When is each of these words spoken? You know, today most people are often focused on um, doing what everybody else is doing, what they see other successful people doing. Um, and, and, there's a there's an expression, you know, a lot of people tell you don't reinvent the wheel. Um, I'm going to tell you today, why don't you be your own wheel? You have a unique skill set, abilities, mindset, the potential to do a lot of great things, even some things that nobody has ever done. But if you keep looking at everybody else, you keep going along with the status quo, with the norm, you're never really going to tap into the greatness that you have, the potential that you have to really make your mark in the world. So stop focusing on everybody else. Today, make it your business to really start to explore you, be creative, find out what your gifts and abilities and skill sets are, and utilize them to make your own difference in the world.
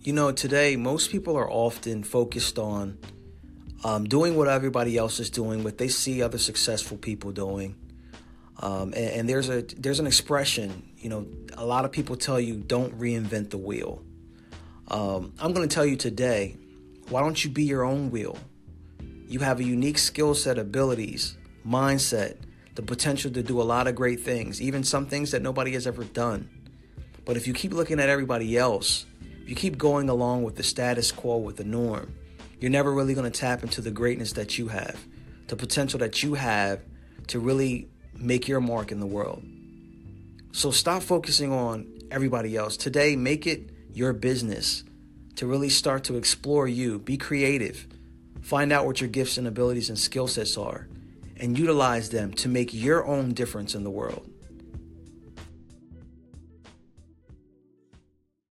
You 0.00 0.12
know, 0.12 0.30
today 0.30 0.76
most 0.76 1.10
people 1.10 1.36
are 1.36 1.50
often 1.50 2.04
focused 2.04 2.56
on 2.56 2.98
um, 3.82 4.04
doing 4.04 4.36
what 4.36 4.46
everybody 4.46 4.96
else 4.96 5.18
is 5.18 5.28
doing, 5.28 5.64
what 5.64 5.76
they 5.76 5.88
see 5.88 6.22
other 6.22 6.38
successful 6.38 6.96
people 6.96 7.32
doing. 7.32 7.74
Um, 8.60 8.92
and, 8.94 8.96
and, 8.96 9.28
there's 9.28 9.48
a 9.48 9.62
there's 9.62 10.00
an 10.00 10.06
expression, 10.06 10.82
you 10.98 11.08
know, 11.08 11.26
a 11.56 11.64
lot 11.64 11.84
of 11.84 11.92
people 11.92 12.16
tell 12.16 12.40
you 12.40 12.56
don't 12.56 12.98
reinvent 12.98 13.50
the 13.50 13.58
wheel. 13.58 14.02
Um, 14.88 15.32
I'm 15.38 15.52
going 15.52 15.68
to 15.68 15.72
tell 15.72 15.86
you 15.86 15.96
today, 15.96 16.56
why 17.08 17.20
don't 17.20 17.42
you 17.44 17.50
be 17.50 17.64
your 17.64 17.84
own 17.84 18.10
wheel? 18.10 18.38
You 19.28 19.40
have 19.40 19.60
a 19.60 19.64
unique 19.64 19.98
skill 19.98 20.34
set, 20.34 20.58
abilities, 20.58 21.36
mindset, 21.66 22.36
the 22.74 22.82
potential 22.82 23.30
to 23.32 23.42
do 23.42 23.60
a 23.60 23.64
lot 23.64 23.86
of 23.86 23.94
great 23.94 24.20
things, 24.20 24.62
even 24.62 24.82
some 24.82 25.06
things 25.06 25.32
that 25.32 25.42
nobody 25.42 25.72
has 25.72 25.86
ever 25.86 26.04
done. 26.04 26.48
But 27.24 27.36
if 27.36 27.46
you 27.46 27.52
keep 27.52 27.72
looking 27.72 28.00
at 28.00 28.08
everybody 28.08 28.56
else, 28.56 29.04
you 29.48 29.54
keep 29.54 29.78
going 29.78 30.10
along 30.10 30.42
with 30.42 30.56
the 30.56 30.62
status 30.62 31.10
quo, 31.10 31.38
with 31.38 31.56
the 31.56 31.64
norm, 31.64 32.14
you're 32.60 32.70
never 32.70 32.92
really 32.92 33.14
going 33.14 33.30
to 33.30 33.40
tap 33.40 33.62
into 33.62 33.80
the 33.80 33.90
greatness 33.90 34.32
that 34.32 34.58
you 34.58 34.68
have, 34.68 35.02
the 35.46 35.56
potential 35.56 35.98
that 36.00 36.22
you 36.22 36.34
have 36.34 36.80
to 37.28 37.40
really 37.40 37.88
make 38.14 38.46
your 38.46 38.60
mark 38.60 38.92
in 38.92 39.00
the 39.00 39.06
world. 39.06 39.42
So 40.52 40.70
stop 40.70 41.02
focusing 41.02 41.52
on 41.52 41.86
everybody 42.10 42.56
else. 42.56 42.76
Today, 42.76 43.16
make 43.16 43.46
it 43.46 43.70
your 43.92 44.12
business 44.12 44.84
to 45.36 45.46
really 45.46 45.70
start 45.70 46.04
to 46.04 46.16
explore 46.16 46.68
you, 46.68 46.98
be 46.98 47.16
creative, 47.16 47.86
find 48.42 48.70
out 48.70 48.84
what 48.84 49.00
your 49.00 49.08
gifts 49.08 49.38
and 49.38 49.46
abilities 49.46 49.88
and 49.88 49.98
skill 49.98 50.26
sets 50.26 50.58
are, 50.58 50.88
and 51.36 51.58
utilize 51.58 52.10
them 52.10 52.32
to 52.34 52.48
make 52.48 52.74
your 52.74 53.06
own 53.06 53.32
difference 53.32 53.74
in 53.74 53.84
the 53.84 53.90
world. 53.90 54.28